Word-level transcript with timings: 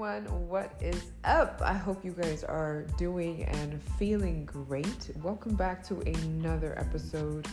everyone. 0.00 0.48
What 0.48 0.72
is 0.80 1.10
up? 1.24 1.60
I 1.62 1.74
hope 1.74 2.06
you 2.06 2.12
guys 2.12 2.42
are 2.42 2.86
doing 2.96 3.44
and 3.44 3.82
feeling 3.98 4.46
great. 4.46 5.10
Welcome 5.22 5.56
back 5.56 5.82
to 5.88 6.00
another 6.00 6.74
episode 6.78 7.46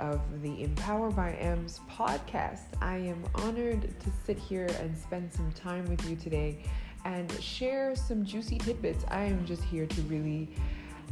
of 0.00 0.20
the 0.42 0.64
Empower 0.64 1.12
by 1.12 1.34
M's 1.34 1.78
podcast. 1.88 2.62
I 2.80 2.96
am 2.96 3.22
honored 3.36 3.82
to 3.82 4.10
sit 4.26 4.36
here 4.36 4.66
and 4.80 4.98
spend 4.98 5.32
some 5.32 5.52
time 5.52 5.84
with 5.84 6.04
you 6.10 6.16
today 6.16 6.64
and 7.04 7.30
share 7.40 7.94
some 7.94 8.24
juicy 8.24 8.58
tidbits. 8.58 9.04
I 9.06 9.22
am 9.22 9.46
just 9.46 9.62
here 9.62 9.86
to 9.86 10.02
really 10.02 10.48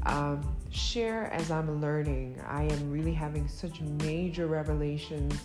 um, 0.06 0.42
share 0.70 1.32
as 1.32 1.52
I'm 1.52 1.80
learning. 1.80 2.40
I 2.48 2.64
am 2.64 2.90
really 2.90 3.14
having 3.14 3.46
such 3.46 3.80
major 3.80 4.48
revelations 4.48 5.38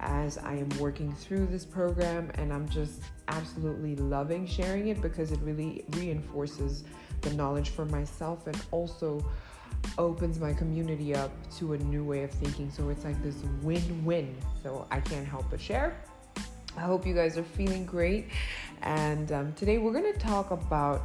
as 0.00 0.36
I 0.38 0.54
am 0.54 0.68
working 0.78 1.12
through 1.14 1.46
this 1.46 1.64
program, 1.64 2.30
and 2.34 2.52
I'm 2.52 2.68
just 2.68 3.00
absolutely 3.30 3.96
loving 3.96 4.46
sharing 4.46 4.88
it 4.88 5.00
because 5.00 5.32
it 5.32 5.40
really 5.40 5.84
reinforces 5.90 6.84
the 7.22 7.32
knowledge 7.34 7.70
for 7.70 7.84
myself 7.86 8.46
and 8.46 8.60
also 8.70 9.24
opens 9.98 10.38
my 10.38 10.52
community 10.52 11.14
up 11.14 11.30
to 11.58 11.72
a 11.72 11.78
new 11.78 12.04
way 12.04 12.22
of 12.22 12.30
thinking. 12.30 12.70
So 12.70 12.88
it's 12.90 13.04
like 13.04 13.20
this 13.22 13.36
win 13.62 14.04
win. 14.04 14.36
So 14.62 14.86
I 14.90 15.00
can't 15.00 15.26
help 15.26 15.46
but 15.50 15.60
share. 15.60 15.96
I 16.76 16.82
hope 16.82 17.06
you 17.06 17.14
guys 17.14 17.36
are 17.36 17.42
feeling 17.42 17.84
great. 17.84 18.28
And 18.82 19.32
um, 19.32 19.52
today 19.54 19.78
we're 19.78 19.92
going 19.92 20.12
to 20.12 20.18
talk 20.18 20.50
about 20.50 21.02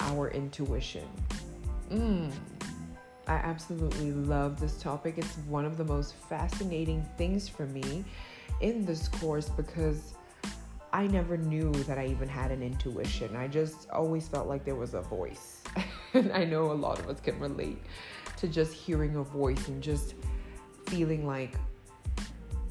our 0.00 0.30
intuition. 0.30 1.08
Mm, 1.90 2.32
I 3.26 3.34
absolutely 3.34 4.12
love 4.12 4.58
this 4.58 4.80
topic. 4.80 5.14
It's 5.18 5.36
one 5.48 5.64
of 5.64 5.76
the 5.76 5.84
most 5.84 6.14
fascinating 6.14 7.06
things 7.16 7.48
for 7.48 7.66
me 7.66 8.04
in 8.60 8.84
this 8.84 9.08
course 9.08 9.48
because 9.48 10.14
I 10.92 11.06
never 11.06 11.38
knew 11.38 11.72
that 11.84 11.98
I 11.98 12.06
even 12.06 12.28
had 12.28 12.50
an 12.50 12.62
intuition. 12.62 13.34
I 13.34 13.48
just 13.48 13.88
always 13.90 14.28
felt 14.28 14.46
like 14.46 14.64
there 14.64 14.74
was 14.74 14.92
a 14.92 15.00
voice. 15.00 15.62
and 16.14 16.30
I 16.32 16.44
know 16.44 16.70
a 16.70 16.74
lot 16.74 16.98
of 16.98 17.08
us 17.08 17.18
can 17.20 17.38
relate 17.40 17.78
to 18.36 18.46
just 18.46 18.74
hearing 18.74 19.16
a 19.16 19.22
voice 19.22 19.68
and 19.68 19.82
just 19.82 20.14
feeling 20.86 21.26
like, 21.26 21.54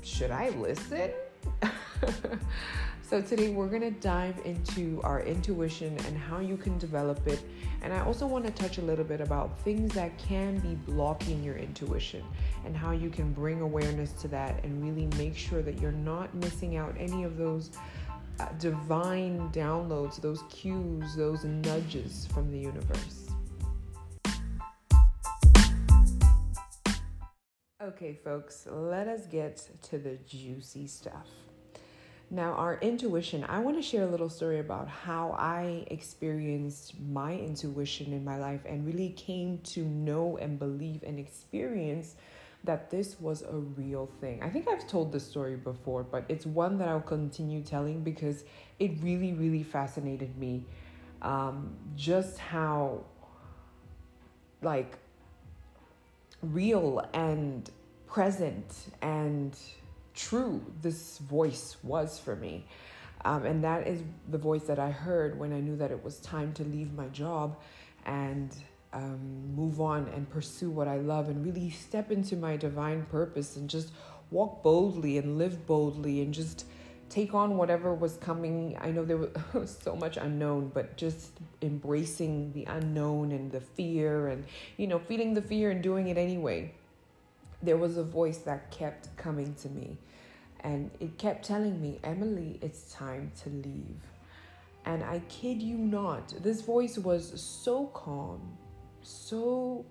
should 0.03 0.29
I 0.29 0.49
listen? 0.49 1.09
so, 3.01 3.21
today 3.21 3.49
we're 3.49 3.67
going 3.67 3.81
to 3.81 3.91
dive 3.91 4.39
into 4.45 5.01
our 5.03 5.21
intuition 5.21 5.97
and 6.05 6.15
how 6.15 6.39
you 6.39 6.57
can 6.57 6.77
develop 6.77 7.25
it. 7.27 7.41
And 7.81 7.91
I 7.91 8.01
also 8.01 8.27
want 8.27 8.45
to 8.45 8.51
touch 8.51 8.77
a 8.77 8.81
little 8.83 9.05
bit 9.05 9.21
about 9.21 9.57
things 9.61 9.93
that 9.93 10.15
can 10.19 10.59
be 10.59 10.75
blocking 10.75 11.43
your 11.43 11.55
intuition 11.55 12.23
and 12.65 12.77
how 12.77 12.91
you 12.91 13.09
can 13.09 13.33
bring 13.33 13.61
awareness 13.61 14.11
to 14.21 14.27
that 14.27 14.63
and 14.63 14.83
really 14.83 15.07
make 15.17 15.35
sure 15.35 15.63
that 15.63 15.79
you're 15.79 15.91
not 15.91 16.33
missing 16.35 16.77
out 16.77 16.95
any 16.99 17.23
of 17.23 17.37
those 17.37 17.71
divine 18.59 19.49
downloads, 19.51 20.21
those 20.21 20.43
cues, 20.49 21.15
those 21.15 21.43
nudges 21.43 22.27
from 22.33 22.51
the 22.51 22.59
universe. 22.59 23.27
Okay, 27.81 28.13
folks, 28.23 28.67
let 28.69 29.07
us 29.07 29.25
get 29.25 29.67
to 29.83 29.97
the 29.97 30.17
juicy 30.27 30.87
stuff. 30.87 31.27
Now, 32.33 32.53
our 32.53 32.79
intuition, 32.79 33.43
I 33.49 33.59
want 33.59 33.75
to 33.75 33.81
share 33.81 34.03
a 34.03 34.07
little 34.07 34.29
story 34.29 34.59
about 34.59 34.87
how 34.87 35.35
I 35.37 35.83
experienced 35.87 36.93
my 36.99 37.33
intuition 37.33 38.13
in 38.13 38.23
my 38.23 38.37
life 38.37 38.61
and 38.65 38.85
really 38.85 39.09
came 39.09 39.57
to 39.73 39.83
know 39.83 40.37
and 40.37 40.57
believe 40.57 41.03
and 41.03 41.19
experience 41.19 42.15
that 42.63 42.89
this 42.89 43.19
was 43.19 43.41
a 43.41 43.55
real 43.55 44.09
thing. 44.19 44.41
I 44.43 44.49
think 44.49 44.67
I've 44.67 44.87
told 44.87 45.11
this 45.11 45.25
story 45.25 45.55
before, 45.55 46.03
but 46.03 46.25
it's 46.29 46.45
one 46.45 46.77
that 46.77 46.87
I'll 46.87 47.01
continue 47.01 47.61
telling 47.61 48.03
because 48.03 48.43
it 48.79 48.91
really, 49.01 49.33
really 49.33 49.63
fascinated 49.63 50.37
me. 50.37 50.65
Um, 51.21 51.75
just 51.95 52.37
how, 52.37 53.03
like, 54.61 54.97
real 56.41 57.07
and 57.13 57.69
present 58.07 58.73
and 59.01 59.57
true 60.13 60.63
this 60.81 61.17
voice 61.19 61.77
was 61.83 62.19
for 62.19 62.35
me. 62.35 62.65
Um, 63.23 63.45
and 63.45 63.63
that 63.63 63.87
is 63.87 64.01
the 64.29 64.37
voice 64.37 64.63
that 64.63 64.79
I 64.79 64.89
heard 64.89 65.37
when 65.37 65.53
I 65.53 65.59
knew 65.59 65.77
that 65.77 65.91
it 65.91 66.03
was 66.03 66.19
time 66.19 66.53
to 66.53 66.63
leave 66.63 66.93
my 66.93 67.07
job 67.07 67.57
and 68.05 68.55
um, 68.93 69.55
move 69.55 69.79
on 69.79 70.07
and 70.09 70.29
pursue 70.29 70.69
what 70.69 70.87
I 70.87 70.97
love 70.97 71.29
and 71.29 71.45
really 71.45 71.69
step 71.69 72.11
into 72.11 72.35
my 72.35 72.57
divine 72.57 73.05
purpose 73.05 73.55
and 73.55 73.69
just 73.69 73.91
walk 74.31 74.63
boldly 74.63 75.17
and 75.17 75.37
live 75.37 75.65
boldly 75.65 76.21
and 76.21 76.33
just 76.33 76.65
take 77.09 77.33
on 77.33 77.57
whatever 77.57 77.93
was 77.93 78.17
coming. 78.17 78.77
I 78.79 78.91
know 78.91 79.03
there 79.03 79.17
was 79.53 79.77
so 79.81 79.95
much 79.95 80.17
unknown, 80.17 80.71
but 80.73 80.97
just 80.97 81.31
embracing 81.61 82.53
the 82.53 82.65
unknown 82.65 83.31
and 83.31 83.51
the 83.51 83.61
fear 83.61 84.27
and, 84.27 84.45
you 84.77 84.87
know, 84.87 84.99
feeling 84.99 85.33
the 85.33 85.41
fear 85.41 85.71
and 85.71 85.81
doing 85.81 86.07
it 86.07 86.17
anyway. 86.17 86.73
There 87.61 87.77
was 87.77 87.97
a 87.97 88.03
voice 88.03 88.39
that 88.39 88.71
kept 88.71 89.15
coming 89.17 89.53
to 89.61 89.69
me 89.69 89.97
and 90.61 90.91
it 90.99 91.17
kept 91.17 91.45
telling 91.45 91.81
me, 91.81 91.99
Emily, 92.03 92.59
it's 92.61 92.93
time 92.93 93.31
to 93.43 93.49
leave. 93.49 93.99
And 94.85 95.03
I 95.03 95.19
kid 95.27 95.61
you 95.61 95.77
not, 95.77 96.33
this 96.41 96.61
voice 96.61 96.97
was 96.97 97.39
so 97.39 97.87
calm, 97.87 98.57
so 99.03 99.85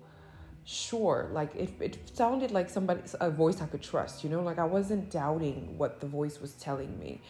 sure 0.63 1.29
like 1.33 1.53
it, 1.55 1.69
it 1.79 1.97
sounded 2.13 2.51
like 2.51 2.69
somebody 2.69 3.01
a 3.19 3.31
voice 3.31 3.61
i 3.61 3.65
could 3.65 3.81
trust 3.81 4.23
you 4.23 4.29
know 4.29 4.41
like 4.41 4.59
i 4.59 4.63
wasn't 4.63 5.09
doubting 5.09 5.75
what 5.77 5.99
the 5.99 6.07
voice 6.07 6.39
was 6.39 6.53
telling 6.53 6.97
me. 6.99 7.21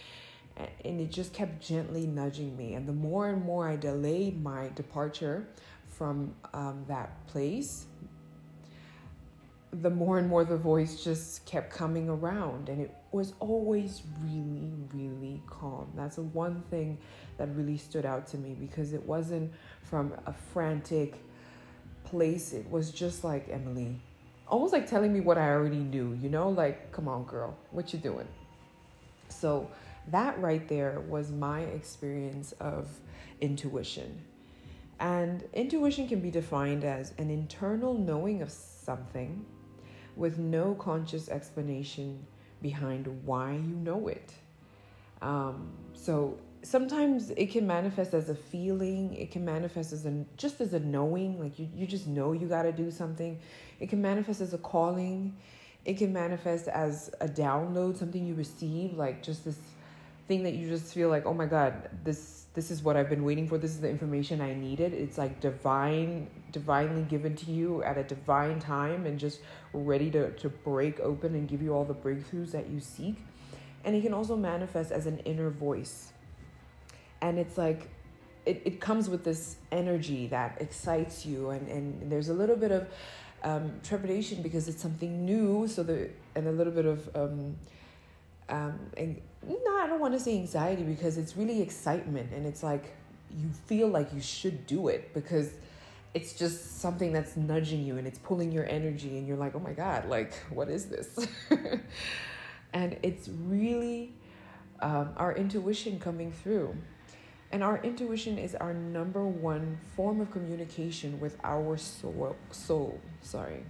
And 0.83 0.99
it 0.99 1.11
just 1.11 1.33
kept 1.33 1.65
gently 1.65 2.05
nudging 2.05 2.55
me. 2.57 2.73
And 2.75 2.87
the 2.87 2.93
more 2.93 3.29
and 3.29 3.43
more 3.43 3.67
i 3.67 3.75
delayed 3.75 4.43
my 4.43 4.69
departure 4.75 5.47
from 5.87 6.33
um, 6.53 6.83
that 6.87 7.25
place 7.27 7.85
the 9.73 9.89
more 9.89 10.17
and 10.19 10.27
more 10.27 10.43
the 10.43 10.57
voice 10.57 11.01
just 11.01 11.45
kept 11.45 11.71
coming 11.71 12.09
around. 12.09 12.67
And 12.67 12.81
it 12.81 12.93
was 13.11 13.33
always 13.39 14.01
really 14.21 14.73
really 14.93 15.41
calm. 15.47 15.89
That's 15.95 16.17
the 16.17 16.23
one 16.23 16.63
thing 16.69 16.97
that 17.37 17.47
really 17.55 17.77
stood 17.77 18.05
out 18.05 18.27
to 18.27 18.37
me 18.37 18.55
because 18.59 18.93
it 18.93 19.03
wasn't 19.03 19.51
from 19.83 20.13
a 20.25 20.33
frantic 20.33 21.23
place 22.11 22.53
it 22.53 22.69
was 22.69 22.91
just 22.91 23.23
like 23.23 23.47
Emily, 23.49 23.99
almost 24.47 24.73
like 24.73 24.87
telling 24.87 25.11
me 25.13 25.21
what 25.21 25.37
I 25.37 25.49
already 25.49 25.77
knew, 25.77 26.17
you 26.21 26.29
know, 26.29 26.49
like, 26.49 26.91
come 26.91 27.07
on, 27.07 27.23
girl, 27.23 27.57
what 27.71 27.93
you 27.93 27.99
doing? 27.99 28.27
So 29.29 29.71
that 30.09 30.37
right 30.39 30.67
there 30.67 30.99
was 31.07 31.31
my 31.31 31.61
experience 31.61 32.51
of 32.59 32.89
intuition. 33.39 34.21
And 34.99 35.43
intuition 35.53 36.07
can 36.07 36.19
be 36.19 36.29
defined 36.29 36.83
as 36.83 37.13
an 37.17 37.31
internal 37.31 37.93
knowing 37.93 38.41
of 38.41 38.51
something 38.51 39.45
with 40.15 40.37
no 40.37 40.75
conscious 40.75 41.29
explanation 41.29 42.23
behind 42.61 43.07
why 43.25 43.53
you 43.53 43.75
know 43.87 44.09
it. 44.09 44.33
Um, 45.21 45.71
so 45.93 46.37
sometimes 46.63 47.31
it 47.31 47.51
can 47.51 47.65
manifest 47.65 48.13
as 48.13 48.29
a 48.29 48.35
feeling 48.35 49.13
it 49.15 49.31
can 49.31 49.43
manifest 49.43 49.93
as 49.93 50.05
a 50.05 50.25
just 50.37 50.61
as 50.61 50.73
a 50.73 50.79
knowing 50.79 51.39
like 51.39 51.57
you, 51.57 51.67
you 51.75 51.87
just 51.87 52.07
know 52.07 52.33
you 52.33 52.47
got 52.47 52.63
to 52.63 52.71
do 52.71 52.91
something. 52.91 53.39
It 53.79 53.89
can 53.89 54.01
manifest 54.01 54.41
as 54.41 54.53
a 54.53 54.57
calling. 54.57 55.35
It 55.85 55.97
can 55.97 56.13
manifest 56.13 56.67
as 56.67 57.11
a 57.19 57.27
download 57.27 57.97
something 57.97 58.25
you 58.25 58.35
receive 58.35 58.93
like 58.93 59.23
just 59.23 59.43
this 59.43 59.57
thing 60.27 60.43
that 60.43 60.53
you 60.53 60.69
just 60.69 60.93
feel 60.93 61.09
like 61.09 61.25
oh 61.25 61.33
my 61.33 61.47
god 61.47 61.89
this 62.03 62.45
this 62.53 62.69
is 62.69 62.83
what 62.83 62.95
i've 62.95 63.09
been 63.09 63.23
waiting 63.23 63.47
for. 63.47 63.57
This 63.57 63.71
is 63.71 63.81
the 63.81 63.89
information 63.89 64.39
i 64.41 64.53
needed. 64.53 64.93
It's 64.93 65.17
like 65.17 65.39
divine 65.39 66.27
divinely 66.51 67.03
given 67.03 67.35
to 67.37 67.51
you 67.51 67.81
at 67.83 67.97
a 67.97 68.03
divine 68.03 68.59
time 68.59 69.05
and 69.05 69.19
just 69.19 69.39
ready 69.73 70.11
to, 70.11 70.31
to 70.31 70.49
break 70.49 70.99
open 70.99 71.33
and 71.33 71.47
give 71.47 71.61
you 71.61 71.73
all 71.73 71.85
the 71.85 71.95
breakthroughs 71.95 72.51
that 72.51 72.69
you 72.69 72.79
seek. 72.79 73.15
And 73.83 73.95
it 73.95 74.03
can 74.03 74.13
also 74.13 74.35
manifest 74.35 74.91
as 74.91 75.07
an 75.07 75.19
inner 75.19 75.49
voice 75.49 76.11
and 77.21 77.39
it's 77.39 77.57
like 77.57 77.89
it, 78.45 78.61
it 78.65 78.81
comes 78.81 79.09
with 79.09 79.23
this 79.23 79.57
energy 79.71 80.27
that 80.27 80.57
excites 80.59 81.25
you. 81.25 81.51
And, 81.51 81.67
and 81.67 82.11
there's 82.11 82.29
a 82.29 82.33
little 82.33 82.55
bit 82.55 82.71
of 82.71 82.87
um, 83.43 83.73
trepidation 83.83 84.41
because 84.41 84.67
it's 84.67 84.81
something 84.81 85.25
new. 85.25 85.67
So 85.67 85.83
the 85.83 86.09
and 86.35 86.47
a 86.47 86.51
little 86.51 86.73
bit 86.73 86.85
of 86.85 87.09
um, 87.15 87.55
um, 88.49 88.79
and, 88.97 89.21
no 89.43 89.77
i 89.77 89.87
don't 89.87 89.99
want 89.99 90.13
to 90.13 90.19
say 90.19 90.35
anxiety 90.35 90.83
because 90.83 91.17
it's 91.17 91.35
really 91.37 91.61
excitement. 91.61 92.31
And 92.33 92.45
it's 92.45 92.63
like 92.63 92.93
you 93.31 93.49
feel 93.65 93.87
like 93.87 94.13
you 94.13 94.21
should 94.21 94.65
do 94.67 94.87
it 94.87 95.13
because 95.13 95.51
it's 96.13 96.33
just 96.33 96.81
something 96.81 97.13
that's 97.13 97.37
nudging 97.37 97.85
you 97.85 97.97
and 97.97 98.05
it's 98.05 98.19
pulling 98.19 98.51
your 98.51 98.67
energy 98.67 99.17
and 99.17 99.25
you're 99.25 99.37
like 99.37 99.55
oh 99.55 99.59
my 99.59 99.71
god 99.71 100.09
like 100.09 100.33
what 100.49 100.69
is 100.69 100.85
this? 100.87 101.27
And 102.73 102.97
it's 103.03 103.29
really 103.29 104.13
um, 104.79 105.09
our 105.17 105.35
intuition 105.35 105.99
coming 105.99 106.31
through 106.31 106.75
and 107.51 107.63
our 107.63 107.79
intuition 107.83 108.37
is 108.37 108.55
our 108.55 108.73
number 108.73 109.25
one 109.25 109.77
form 109.95 110.21
of 110.21 110.31
communication 110.31 111.19
with 111.19 111.37
our 111.43 111.77
soul, 111.77 112.35
soul, 112.51 112.99
sorry. 113.21 113.63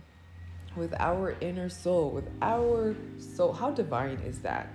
With 0.75 0.93
our 0.99 1.35
inner 1.41 1.67
soul, 1.67 2.11
with 2.11 2.29
our 2.41 2.95
soul. 3.17 3.53
How 3.53 3.71
divine 3.71 4.19
is 4.25 4.39
that? 4.39 4.67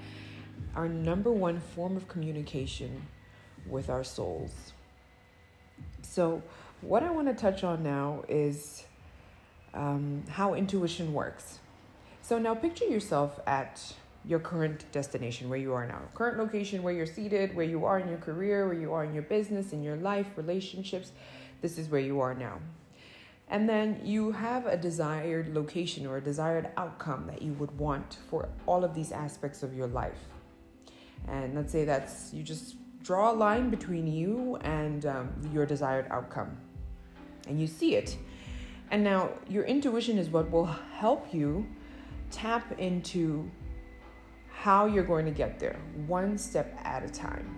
Our 0.74 0.88
number 0.88 1.30
one 1.30 1.60
form 1.60 1.96
of 1.96 2.08
communication 2.08 3.06
with 3.66 3.88
our 3.88 4.04
souls. 4.04 4.72
So, 6.02 6.42
what 6.80 7.02
I 7.02 7.10
want 7.10 7.28
to 7.28 7.34
touch 7.34 7.64
on 7.64 7.82
now 7.82 8.24
is 8.28 8.84
um, 9.72 10.24
how 10.28 10.54
intuition 10.54 11.12
works. 11.14 11.60
So, 12.22 12.38
now 12.38 12.54
picture 12.54 12.84
yourself 12.84 13.40
at 13.46 13.94
your 14.26 14.40
current 14.40 14.90
destination, 14.92 15.48
where 15.48 15.58
you 15.58 15.72
are 15.72 15.86
now, 15.86 16.00
current 16.14 16.38
location, 16.38 16.82
where 16.82 16.92
you're 16.92 17.06
seated, 17.06 17.54
where 17.54 17.66
you 17.66 17.84
are 17.84 17.98
in 18.00 18.08
your 18.08 18.18
career, 18.18 18.66
where 18.66 18.78
you 18.78 18.92
are 18.92 19.04
in 19.04 19.14
your 19.14 19.22
business, 19.22 19.72
in 19.72 19.82
your 19.82 19.96
life, 19.96 20.26
relationships. 20.36 21.12
This 21.62 21.78
is 21.78 21.88
where 21.88 22.00
you 22.00 22.20
are 22.20 22.34
now. 22.34 22.58
And 23.48 23.68
then 23.68 24.00
you 24.04 24.32
have 24.32 24.66
a 24.66 24.76
desired 24.76 25.54
location 25.54 26.06
or 26.06 26.16
a 26.16 26.20
desired 26.20 26.70
outcome 26.76 27.26
that 27.28 27.40
you 27.40 27.52
would 27.54 27.76
want 27.78 28.18
for 28.28 28.48
all 28.66 28.84
of 28.84 28.92
these 28.94 29.12
aspects 29.12 29.62
of 29.62 29.72
your 29.72 29.86
life. 29.86 30.18
And 31.28 31.54
let's 31.54 31.70
say 31.70 31.84
that's 31.84 32.32
you 32.34 32.42
just 32.42 32.74
draw 33.02 33.30
a 33.30 33.34
line 33.34 33.70
between 33.70 34.08
you 34.08 34.56
and 34.62 35.06
um, 35.06 35.28
your 35.52 35.64
desired 35.64 36.06
outcome. 36.10 36.56
And 37.46 37.60
you 37.60 37.68
see 37.68 37.94
it. 37.94 38.16
And 38.90 39.04
now 39.04 39.30
your 39.48 39.64
intuition 39.64 40.18
is 40.18 40.28
what 40.28 40.50
will 40.50 40.66
help 40.66 41.32
you 41.32 41.66
tap 42.32 42.78
into 42.80 43.48
how 44.60 44.86
you're 44.86 45.04
going 45.04 45.26
to 45.26 45.30
get 45.30 45.58
there, 45.58 45.76
one 46.06 46.38
step 46.38 46.78
at 46.82 47.04
a 47.04 47.08
time. 47.08 47.56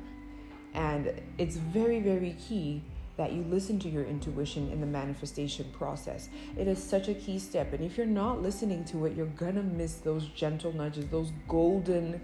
And 0.74 1.12
it's 1.38 1.56
very, 1.56 2.00
very 2.00 2.36
key 2.48 2.82
that 3.16 3.32
you 3.32 3.42
listen 3.44 3.78
to 3.80 3.88
your 3.88 4.04
intuition 4.04 4.70
in 4.70 4.80
the 4.80 4.86
manifestation 4.86 5.66
process. 5.72 6.28
It 6.56 6.68
is 6.68 6.82
such 6.82 7.08
a 7.08 7.14
key 7.14 7.38
step. 7.38 7.72
And 7.72 7.84
if 7.84 7.96
you're 7.96 8.06
not 8.06 8.42
listening 8.42 8.84
to 8.86 9.06
it, 9.06 9.16
you're 9.16 9.26
gonna 9.26 9.62
miss 9.62 9.94
those 9.94 10.26
gentle 10.28 10.72
nudges, 10.72 11.06
those 11.06 11.32
golden 11.48 12.20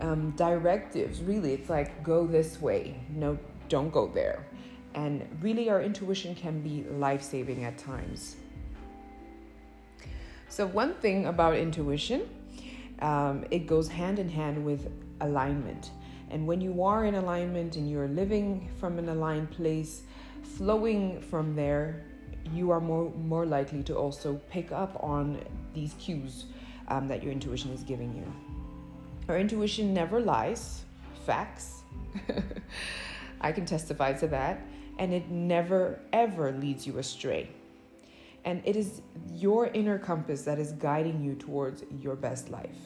um, 0.00 0.32
directives. 0.32 1.20
Really, 1.22 1.52
it's 1.52 1.68
like 1.68 2.02
go 2.02 2.26
this 2.26 2.60
way, 2.60 2.98
no, 3.10 3.38
don't 3.68 3.90
go 3.90 4.08
there. 4.08 4.46
And 4.94 5.28
really, 5.40 5.70
our 5.70 5.82
intuition 5.82 6.34
can 6.34 6.60
be 6.60 6.84
life 6.90 7.22
saving 7.22 7.64
at 7.64 7.78
times. 7.78 8.36
So, 10.48 10.66
one 10.66 10.94
thing 10.94 11.26
about 11.26 11.54
intuition, 11.54 12.28
um, 13.00 13.44
it 13.50 13.66
goes 13.66 13.88
hand 13.88 14.18
in 14.18 14.28
hand 14.28 14.64
with 14.64 14.90
alignment. 15.20 15.90
And 16.30 16.46
when 16.46 16.60
you 16.60 16.82
are 16.82 17.06
in 17.06 17.14
alignment 17.14 17.76
and 17.76 17.90
you're 17.90 18.08
living 18.08 18.68
from 18.78 18.98
an 18.98 19.08
aligned 19.08 19.50
place, 19.50 20.02
flowing 20.42 21.20
from 21.20 21.54
there, 21.54 22.04
you 22.52 22.70
are 22.70 22.80
more, 22.80 23.10
more 23.10 23.46
likely 23.46 23.82
to 23.84 23.94
also 23.94 24.40
pick 24.50 24.72
up 24.72 24.96
on 25.02 25.42
these 25.74 25.94
cues 25.94 26.46
um, 26.88 27.08
that 27.08 27.22
your 27.22 27.32
intuition 27.32 27.72
is 27.72 27.82
giving 27.82 28.14
you. 28.14 28.24
Our 29.28 29.38
intuition 29.38 29.92
never 29.92 30.20
lies, 30.20 30.82
facts. 31.26 31.82
I 33.40 33.52
can 33.52 33.66
testify 33.66 34.14
to 34.14 34.26
that. 34.28 34.60
And 34.98 35.12
it 35.12 35.30
never, 35.30 36.00
ever 36.12 36.52
leads 36.52 36.86
you 36.86 36.98
astray. 36.98 37.50
And 38.48 38.62
it 38.64 38.76
is 38.76 39.02
your 39.30 39.66
inner 39.66 39.98
compass 39.98 40.40
that 40.44 40.58
is 40.58 40.72
guiding 40.72 41.22
you 41.22 41.34
towards 41.34 41.84
your 42.00 42.16
best 42.16 42.48
life. 42.48 42.78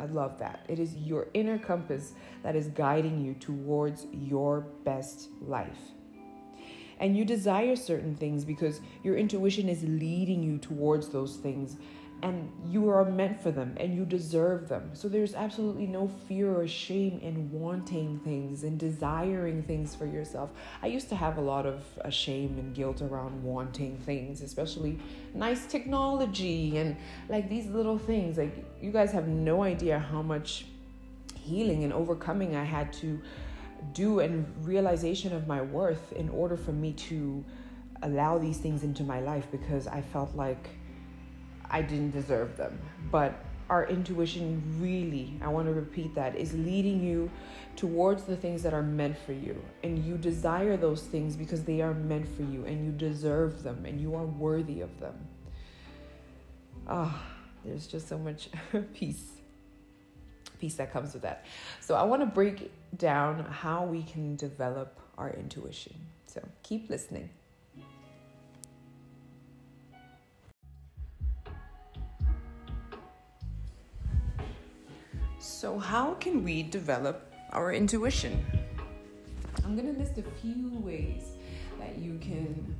I 0.00 0.06
love 0.06 0.38
that. 0.38 0.64
It 0.66 0.78
is 0.78 0.96
your 0.96 1.28
inner 1.34 1.58
compass 1.58 2.14
that 2.42 2.56
is 2.56 2.68
guiding 2.68 3.20
you 3.20 3.34
towards 3.34 4.06
your 4.10 4.60
best 4.82 5.28
life. 5.42 5.76
And 7.00 7.14
you 7.14 7.26
desire 7.26 7.76
certain 7.76 8.16
things 8.16 8.46
because 8.46 8.80
your 9.02 9.18
intuition 9.18 9.68
is 9.68 9.82
leading 9.82 10.42
you 10.42 10.56
towards 10.56 11.10
those 11.10 11.36
things 11.36 11.76
and 12.22 12.50
you 12.68 12.88
are 12.88 13.04
meant 13.04 13.40
for 13.40 13.50
them 13.50 13.74
and 13.78 13.94
you 13.94 14.04
deserve 14.04 14.68
them. 14.68 14.90
So 14.92 15.08
there's 15.08 15.34
absolutely 15.34 15.86
no 15.86 16.06
fear 16.28 16.54
or 16.54 16.68
shame 16.68 17.18
in 17.20 17.50
wanting 17.50 18.20
things 18.20 18.62
and 18.62 18.78
desiring 18.78 19.64
things 19.64 19.96
for 19.96 20.06
yourself. 20.06 20.50
I 20.82 20.86
used 20.86 21.08
to 21.08 21.16
have 21.16 21.36
a 21.36 21.40
lot 21.40 21.66
of 21.66 21.82
uh, 22.04 22.10
shame 22.10 22.58
and 22.58 22.72
guilt 22.74 23.02
around 23.02 23.42
wanting 23.42 23.98
things, 23.98 24.40
especially 24.40 25.00
nice 25.34 25.66
technology 25.66 26.78
and 26.78 26.96
like 27.28 27.48
these 27.48 27.66
little 27.66 27.98
things. 27.98 28.38
Like 28.38 28.64
you 28.80 28.92
guys 28.92 29.10
have 29.10 29.26
no 29.26 29.64
idea 29.64 29.98
how 29.98 30.22
much 30.22 30.66
healing 31.34 31.82
and 31.82 31.92
overcoming 31.92 32.54
I 32.54 32.64
had 32.64 32.92
to 32.94 33.20
do 33.94 34.20
and 34.20 34.46
realization 34.64 35.34
of 35.34 35.48
my 35.48 35.60
worth 35.60 36.12
in 36.12 36.28
order 36.28 36.56
for 36.56 36.70
me 36.70 36.92
to 36.92 37.44
allow 38.02 38.38
these 38.38 38.58
things 38.58 38.84
into 38.84 39.02
my 39.02 39.18
life 39.20 39.46
because 39.50 39.88
I 39.88 40.02
felt 40.02 40.36
like 40.36 40.68
I 41.72 41.82
didn't 41.82 42.10
deserve 42.10 42.56
them. 42.56 42.78
But 43.10 43.34
our 43.70 43.86
intuition 43.86 44.62
really, 44.78 45.40
I 45.40 45.48
want 45.48 45.66
to 45.66 45.72
repeat 45.72 46.14
that, 46.14 46.36
is 46.36 46.52
leading 46.52 47.02
you 47.02 47.30
towards 47.74 48.24
the 48.24 48.36
things 48.36 48.62
that 48.64 48.74
are 48.74 48.82
meant 48.82 49.16
for 49.16 49.32
you. 49.32 49.60
And 49.82 50.04
you 50.04 50.18
desire 50.18 50.76
those 50.76 51.02
things 51.02 51.36
because 51.36 51.64
they 51.64 51.80
are 51.80 51.94
meant 51.94 52.28
for 52.36 52.42
you 52.42 52.66
and 52.66 52.84
you 52.84 52.92
deserve 52.92 53.62
them 53.62 53.86
and 53.86 53.98
you 53.98 54.14
are 54.14 54.26
worthy 54.26 54.82
of 54.82 55.00
them. 55.00 55.14
Ah, 56.86 57.22
there's 57.64 57.86
just 57.86 58.08
so 58.08 58.18
much 58.18 58.50
peace. 58.94 59.24
Peace 60.60 60.74
that 60.74 60.92
comes 60.92 61.14
with 61.14 61.22
that. 61.22 61.46
So, 61.80 61.94
I 61.94 62.02
want 62.04 62.20
to 62.22 62.26
break 62.26 62.70
down 62.96 63.44
how 63.46 63.84
we 63.84 64.02
can 64.02 64.36
develop 64.36 65.00
our 65.18 65.30
intuition. 65.30 65.94
So, 66.26 66.40
keep 66.62 66.88
listening. 66.90 67.30
So, 75.42 75.76
how 75.76 76.14
can 76.14 76.44
we 76.44 76.62
develop 76.62 77.34
our 77.50 77.72
intuition? 77.72 78.46
I'm 79.64 79.74
going 79.74 79.92
to 79.92 79.98
list 79.98 80.16
a 80.16 80.22
few 80.40 80.70
ways 80.74 81.32
that 81.80 81.98
you 81.98 82.16
can 82.20 82.76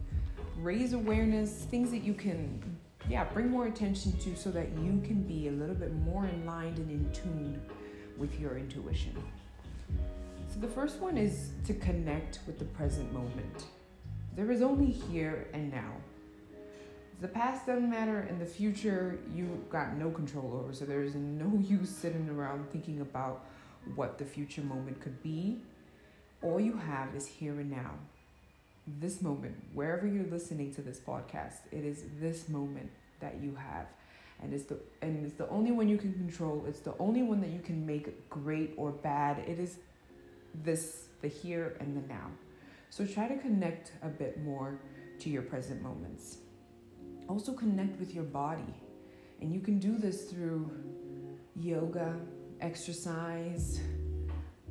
raise 0.59 0.93
awareness, 0.93 1.67
things 1.73 1.91
that 1.91 2.05
you 2.05 2.15
can, 2.15 2.63
yeah, 3.09 3.25
bring 3.25 3.51
more 3.51 3.67
attention 3.67 4.13
to 4.19 4.37
so 4.37 4.53
that 4.53 4.69
you 4.79 5.03
can 5.05 5.25
be 5.25 5.49
a 5.49 5.51
little 5.51 5.75
bit 5.75 5.93
more 5.93 6.25
in 6.27 6.47
line 6.47 6.75
and 6.77 6.89
in 6.89 7.11
tune 7.13 7.61
with 8.17 8.39
your 8.39 8.57
intuition. 8.57 9.21
So, 10.47 10.61
the 10.61 10.69
first 10.69 11.01
one 11.01 11.19
is 11.19 11.51
to 11.67 11.75
connect 11.75 12.39
with 12.47 12.61
the 12.61 12.67
present 12.67 13.13
moment. 13.13 13.67
There 14.37 14.53
is 14.53 14.63
only 14.63 14.93
here 14.93 15.49
and 15.53 15.73
now 15.73 15.95
the 17.23 17.29
past 17.29 17.67
doesn't 17.67 17.89
matter. 17.89 18.27
And 18.29 18.41
the 18.41 18.47
future 18.47 19.19
you 19.35 19.65
got 19.71 19.97
no 19.97 20.11
control 20.11 20.61
over. 20.63 20.75
So 20.75 20.85
there's 20.85 21.15
no 21.15 21.59
use 21.63 21.89
sitting 21.89 22.29
around 22.29 22.69
thinking 22.71 23.01
about 23.01 23.45
what 23.95 24.19
the 24.19 24.25
future 24.25 24.63
moment 24.63 25.01
could 25.01 25.23
be. 25.23 25.63
All 26.43 26.61
you 26.61 26.77
have 26.77 27.15
is 27.15 27.27
here 27.27 27.53
and 27.53 27.71
now. 27.71 27.93
This 28.99 29.23
moment 29.23 29.55
wherever 29.73 30.09
you're 30.09 30.27
listening 30.27 30.75
to 30.75 30.83
this 30.83 30.99
podcast 30.99 31.61
it 31.71 31.85
is 31.85 32.03
this 32.21 32.49
moment 32.49 32.91
that 33.21 33.41
you 33.41 33.55
have. 33.55 33.87
And 34.43 34.53
it's 34.53 34.65
the 34.65 34.77
and 35.01 35.25
it's 35.25 35.37
the 35.37 35.49
only 35.49 35.71
one 35.71 35.89
you 35.89 35.99
can 35.99 36.13
control. 36.13 36.65
It's 36.67 36.81
the 36.81 36.95
only 36.99 37.23
one 37.23 37.41
that 37.43 37.51
you 37.51 37.61
can 37.61 37.87
make 37.87 38.29
great 38.29 38.75
or 38.77 38.91
bad. 38.91 39.39
It 39.47 39.61
is 39.61 39.79
this 40.65 41.05
the 41.21 41.29
here 41.29 41.77
and 41.79 41.97
the 41.97 42.07
now. 42.09 42.27
So 42.91 43.07
try 43.07 43.29
to 43.29 43.37
connect 43.37 43.93
a 44.03 44.09
bit 44.09 44.43
more 44.43 44.81
to 45.21 45.31
your 45.31 45.43
present 45.43 45.81
moments 45.81 46.39
also 47.29 47.53
connect 47.53 47.99
with 47.99 48.15
your 48.15 48.25
body. 48.25 48.75
And 49.41 49.53
you 49.53 49.61
can 49.61 49.79
do 49.79 49.97
this 49.99 50.25
through 50.25 50.71
yoga, 51.57 52.17
exercise, 52.61 53.81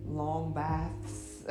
long 0.05 0.53
baths, 0.53 1.43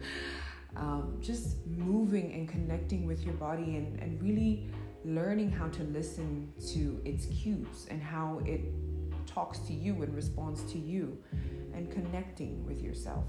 um, 0.76 1.18
just 1.20 1.66
moving 1.66 2.32
and 2.32 2.48
connecting 2.48 3.06
with 3.06 3.24
your 3.24 3.34
body 3.34 3.76
and, 3.76 4.00
and 4.00 4.22
really 4.22 4.68
learning 5.04 5.50
how 5.50 5.68
to 5.68 5.82
listen 5.84 6.52
to 6.72 7.00
its 7.04 7.26
cues 7.26 7.86
and 7.90 8.02
how 8.02 8.40
it 8.46 8.60
talks 9.26 9.58
to 9.58 9.72
you 9.72 10.02
and 10.02 10.14
responds 10.14 10.62
to 10.72 10.78
you 10.78 11.18
and 11.74 11.90
connecting 11.90 12.64
with 12.64 12.80
yourself. 12.80 13.24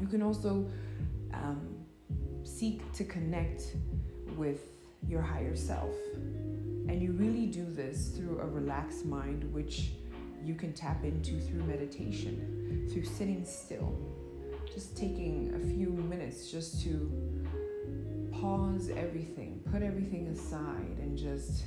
You 0.00 0.06
can 0.06 0.22
also 0.22 0.68
um, 1.32 1.76
seek 2.44 2.92
to 2.92 3.04
connect 3.04 3.76
with 4.36 4.75
your 5.06 5.22
higher 5.22 5.56
self. 5.56 5.94
And 6.88 7.02
you 7.02 7.12
really 7.12 7.46
do 7.46 7.64
this 7.64 8.08
through 8.08 8.38
a 8.40 8.46
relaxed 8.46 9.04
mind, 9.04 9.44
which 9.52 9.92
you 10.44 10.54
can 10.54 10.72
tap 10.72 11.04
into 11.04 11.40
through 11.40 11.64
meditation, 11.64 12.88
through 12.92 13.04
sitting 13.04 13.44
still, 13.44 13.98
just 14.72 14.96
taking 14.96 15.52
a 15.54 15.74
few 15.74 15.90
minutes 15.90 16.50
just 16.50 16.82
to 16.84 17.10
pause 18.30 18.90
everything, 18.90 19.60
put 19.72 19.82
everything 19.82 20.28
aside, 20.28 20.98
and 21.00 21.18
just 21.18 21.64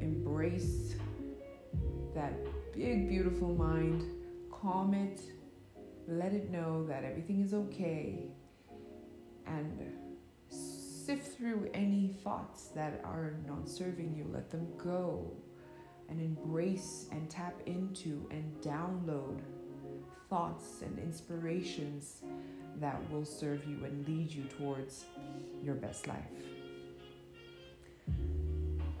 embrace 0.00 0.96
that 2.14 2.32
big, 2.74 3.08
beautiful 3.08 3.54
mind, 3.54 4.04
calm 4.50 4.92
it, 4.94 5.20
let 6.06 6.32
it 6.32 6.50
know 6.50 6.84
that 6.86 7.04
everything 7.04 7.40
is 7.40 7.54
okay, 7.54 8.30
and 9.46 9.80
sift 11.08 11.38
through 11.38 11.70
any 11.72 12.14
thoughts 12.22 12.64
that 12.74 13.00
are 13.02 13.32
not 13.46 13.66
serving 13.66 14.14
you, 14.14 14.26
let 14.30 14.50
them 14.50 14.68
go 14.76 15.32
and 16.10 16.20
embrace 16.20 17.06
and 17.12 17.30
tap 17.30 17.54
into 17.64 18.28
and 18.30 18.44
download 18.60 19.38
thoughts 20.28 20.82
and 20.82 20.98
inspirations 20.98 22.20
that 22.78 23.00
will 23.10 23.24
serve 23.24 23.64
you 23.66 23.82
and 23.86 24.06
lead 24.06 24.30
you 24.30 24.42
towards 24.58 25.06
your 25.64 25.76
best 25.76 26.06
life. 26.06 26.18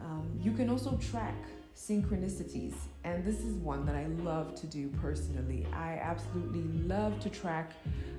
Um, 0.00 0.30
you 0.40 0.52
can 0.52 0.70
also 0.70 0.96
track 0.96 1.36
synchronicities, 1.76 2.72
and 3.04 3.22
this 3.22 3.40
is 3.40 3.52
one 3.56 3.84
that 3.84 3.94
I 3.94 4.06
love 4.24 4.54
to 4.62 4.66
do 4.66 4.88
personally. 5.02 5.66
I 5.74 5.98
absolutely 6.00 6.62
love 6.88 7.20
to 7.20 7.28
track, 7.28 7.72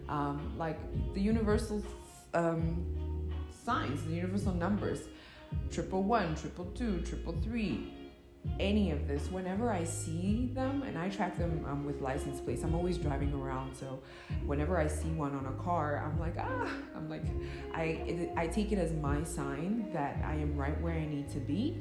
um, 0.08 0.54
like 0.60 0.78
the 1.16 1.22
universal 1.22 1.84
um, 2.36 2.86
signs, 3.70 4.04
the 4.06 4.14
universal 4.14 4.54
numbers 4.56 5.02
triple 5.72 6.02
one, 6.02 6.36
triple 6.36 6.66
two, 6.74 7.02
triple 7.02 7.36
three, 7.44 7.94
any 8.60 8.90
of 8.90 9.08
this. 9.08 9.30
Whenever 9.30 9.72
I 9.72 9.84
see 9.84 10.50
them, 10.56 10.82
and 10.82 10.98
I 10.98 11.08
track 11.10 11.38
them 11.38 11.64
um, 11.70 11.86
with 11.86 12.02
license 12.02 12.40
plates, 12.42 12.64
I'm 12.64 12.74
always 12.74 12.98
driving 12.98 13.32
around. 13.32 13.76
So 13.76 14.00
whenever 14.44 14.80
I 14.80 14.88
see 14.88 15.10
one 15.10 15.36
on 15.36 15.46
a 15.46 15.64
car, 15.64 16.04
I'm 16.04 16.20
like, 16.20 16.36
ah, 16.40 16.72
I'm 16.96 17.08
like, 17.12 17.26
I, 17.76 17.84
it, 18.12 18.32
I 18.36 18.48
take 18.48 18.72
it 18.72 18.80
as 18.80 18.92
my 18.94 19.24
sign 19.24 19.92
that 19.94 20.18
I 20.26 20.34
am 20.34 20.58
right 20.58 20.80
where 20.82 20.96
I 20.96 21.06
need 21.06 21.30
to 21.30 21.40
be, 21.40 21.78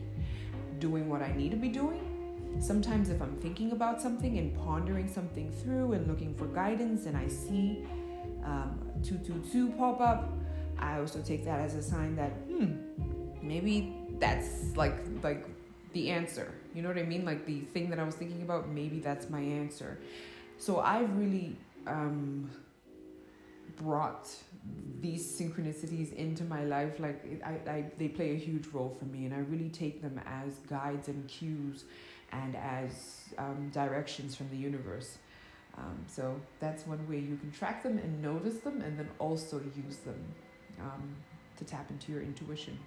doing 0.78 1.08
what 1.08 1.22
I 1.22 1.32
need 1.32 1.52
to 1.52 1.56
be 1.56 1.70
doing. 1.70 2.02
Sometimes, 2.60 3.08
if 3.08 3.22
I'm 3.22 3.36
thinking 3.36 3.72
about 3.72 4.02
something 4.02 4.36
and 4.36 4.54
pondering 4.58 5.08
something 5.08 5.50
through 5.52 5.92
and 5.92 6.06
looking 6.06 6.34
for 6.34 6.46
guidance, 6.48 7.06
and 7.06 7.16
I 7.16 7.28
see 7.28 7.86
um, 8.44 8.78
222 9.02 9.70
pop 9.70 10.00
up, 10.00 10.34
I 10.78 10.98
also 10.98 11.20
take 11.20 11.44
that 11.44 11.60
as 11.60 11.74
a 11.74 11.82
sign 11.82 12.16
that, 12.16 12.30
hmm, 12.30 12.76
maybe 13.42 13.94
that's 14.18 14.76
like 14.76 14.96
like 15.22 15.46
the 15.92 16.10
answer. 16.10 16.52
You 16.74 16.82
know 16.82 16.88
what 16.88 16.98
I 16.98 17.02
mean? 17.02 17.24
Like 17.24 17.46
the 17.46 17.60
thing 17.60 17.90
that 17.90 17.98
I 17.98 18.04
was 18.04 18.14
thinking 18.14 18.42
about, 18.42 18.68
maybe 18.68 19.00
that's 19.00 19.30
my 19.30 19.40
answer. 19.40 19.98
So 20.58 20.80
I've 20.80 21.16
really 21.16 21.56
um, 21.86 22.50
brought 23.76 24.28
these 25.00 25.24
synchronicities 25.40 26.12
into 26.14 26.44
my 26.44 26.64
life. 26.64 27.00
Like 27.00 27.24
I, 27.44 27.70
I, 27.70 27.84
they 27.96 28.08
play 28.08 28.32
a 28.32 28.38
huge 28.38 28.66
role 28.68 28.94
for 28.98 29.04
me, 29.06 29.24
and 29.24 29.34
I 29.34 29.38
really 29.38 29.70
take 29.70 30.02
them 30.02 30.20
as 30.26 30.54
guides 30.68 31.08
and 31.08 31.26
cues, 31.28 31.84
and 32.32 32.56
as 32.56 33.28
um, 33.38 33.70
directions 33.72 34.34
from 34.34 34.50
the 34.50 34.56
universe. 34.56 35.18
Um, 35.76 36.04
so 36.08 36.40
that's 36.58 36.86
one 36.86 37.08
way 37.08 37.20
you 37.20 37.36
can 37.36 37.52
track 37.52 37.84
them 37.84 37.98
and 37.98 38.20
notice 38.20 38.58
them, 38.58 38.82
and 38.82 38.98
then 38.98 39.08
also 39.18 39.60
use 39.86 39.98
them 39.98 40.34
um, 40.80 41.16
to 41.56 41.64
tap 41.64 41.90
into 41.90 42.12
your 42.12 42.22
intuition. 42.22 42.78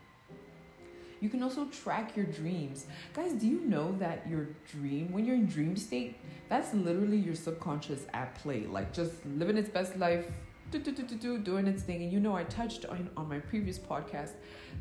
You 1.19 1.29
can 1.29 1.43
also 1.43 1.65
track 1.65 2.17
your 2.17 2.25
dreams. 2.25 2.87
Guys, 3.13 3.33
do 3.33 3.45
you 3.47 3.61
know 3.61 3.95
that 3.99 4.27
your 4.27 4.47
dream, 4.71 5.11
when 5.11 5.23
you're 5.23 5.35
in 5.35 5.45
dream 5.45 5.77
state, 5.77 6.17
that's 6.49 6.73
literally 6.73 7.17
your 7.17 7.35
subconscious 7.35 8.05
at 8.13 8.33
play, 8.35 8.65
like 8.65 8.91
just 8.91 9.23
living 9.37 9.55
its 9.55 9.69
best 9.69 9.95
life, 9.97 10.25
do, 10.71 10.79
do, 10.79 10.91
do, 10.91 11.03
do, 11.03 11.15
do, 11.15 11.37
doing 11.37 11.67
its 11.67 11.83
thing. 11.83 12.01
And 12.01 12.11
you 12.11 12.19
know, 12.19 12.35
I 12.35 12.45
touched 12.45 12.85
on, 12.85 13.09
on 13.17 13.27
my 13.27 13.39
previous 13.39 13.77
podcast, 13.77 14.31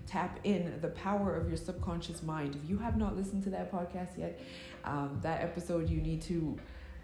tap 0.06 0.38
in 0.44 0.80
the 0.80 0.88
power 0.88 1.34
of 1.34 1.48
your 1.48 1.56
subconscious 1.56 2.22
mind. 2.22 2.56
If 2.56 2.70
you 2.70 2.78
have 2.78 2.96
not 2.96 3.16
listened 3.16 3.42
to 3.44 3.50
that 3.50 3.70
podcast 3.70 4.16
yet, 4.16 4.40
um, 4.84 5.18
that 5.22 5.42
episode, 5.42 5.90
you 5.90 6.00
need 6.00 6.22
to 6.22 6.56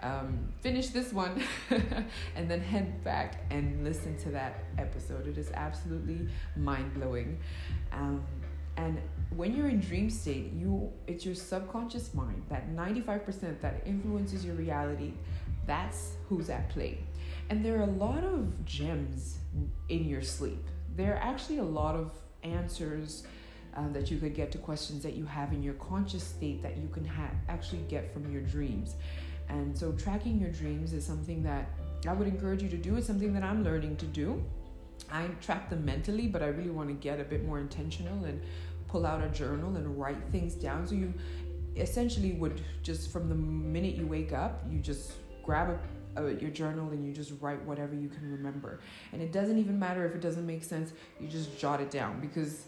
um, 0.03 0.53
finish 0.61 0.89
this 0.89 1.13
one 1.13 1.43
and 2.37 2.51
then 2.51 2.61
head 2.61 3.03
back 3.03 3.45
and 3.51 3.85
listen 3.85 4.17
to 4.19 4.31
that 4.31 4.65
episode. 4.79 5.27
It 5.27 5.39
is 5.39 5.51
absolutely 5.53 6.29
mind 6.57 6.95
blowing. 6.95 7.39
Um, 7.93 8.25
and 8.77 9.01
when 9.35 9.57
you're 9.57 9.69
in 9.69 9.81
dream 9.81 10.11
state, 10.11 10.53
you 10.53 10.93
it's 11.07 11.25
your 11.25 11.35
subconscious 11.35 12.13
mind, 12.15 12.43
that 12.49 12.71
95% 12.75 13.61
that 13.61 13.83
influences 13.87 14.45
your 14.45 14.55
reality, 14.55 15.15
that's 15.67 16.13
who's 16.29 16.51
at 16.51 16.69
play. 16.69 16.99
And 17.49 17.65
there 17.65 17.79
are 17.79 17.85
a 17.85 17.93
lot 17.93 18.23
of 18.23 18.65
gems 18.65 19.39
in 19.89 20.05
your 20.05 20.23
sleep. 20.23 20.63
There 20.95 21.15
are 21.15 21.23
actually 21.23 21.59
a 21.59 21.65
lot 21.65 21.95
of 21.95 22.13
answers 22.43 23.27
uh, 23.77 23.89
that 23.93 24.11
you 24.11 24.19
could 24.19 24.35
get 24.35 24.51
to 24.53 24.59
questions 24.59 25.03
that 25.03 25.15
you 25.15 25.25
have 25.27 25.53
in 25.53 25.63
your 25.63 25.75
conscious 25.75 26.25
state 26.25 26.63
that 26.63 26.77
you 26.77 26.89
can 26.89 27.05
ha- 27.05 27.31
actually 27.49 27.83
get 27.89 28.13
from 28.13 28.31
your 28.33 28.43
dreams. 28.43 28.95
And 29.49 29.77
so, 29.77 29.93
tracking 29.93 30.41
your 30.41 30.51
dreams 30.51 30.93
is 30.93 31.05
something 31.05 31.43
that 31.43 31.71
I 32.07 32.13
would 32.13 32.29
encourage 32.29 32.63
you 32.63 32.69
to 32.69 32.77
do. 32.77 32.97
It's 32.97 33.07
something 33.07 33.33
that 33.35 33.43
I'm 33.43 33.65
learning 33.65 33.97
to 33.97 34.07
do. 34.07 34.43
I 35.11 35.27
track 35.41 35.71
them 35.71 35.85
mentally, 35.85 36.27
but 36.27 36.43
I 36.43 36.49
really 36.49 36.71
want 36.71 36.89
to 36.89 36.95
get 36.95 37.21
a 37.21 37.25
bit 37.25 37.45
more 37.45 37.59
intentional 37.59 38.25
and 38.25 38.41
pull 38.89 39.07
out 39.07 39.23
a 39.23 39.29
journal 39.29 39.77
and 39.77 39.99
write 39.99 40.23
things 40.31 40.55
down. 40.55 40.87
So 40.87 40.95
you 40.95 41.13
essentially 41.77 42.33
would 42.33 42.63
just 42.83 43.13
from 43.13 43.29
the 43.29 43.35
minute 43.35 43.97
you 43.97 44.07
wake 44.07 44.33
up, 44.33 44.65
you 44.71 44.81
just 44.81 45.13
grab 45.43 45.79
a, 46.17 46.33
your 46.35 46.51
journal 46.51 46.91
and 46.91 47.07
you 47.07 47.13
just 47.13 47.33
write 47.41 47.63
whatever 47.65 47.95
you 47.95 48.09
can 48.09 48.31
remember. 48.31 48.81
And 49.13 49.23
it 49.23 49.33
doesn't 49.33 49.59
even 49.59 49.79
matter 49.79 50.07
if 50.07 50.15
it 50.15 50.21
doesn't 50.21 50.47
make 50.47 50.65
sense. 50.65 50.93
You 51.21 51.29
just 51.29 51.59
jot 51.59 51.81
it 51.81 51.91
down 51.91 52.21
because 52.21 52.65